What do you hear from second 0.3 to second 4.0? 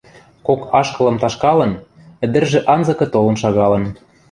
кок ашкылым ташкалын, ӹдӹржӹ анзыкы толын шагалын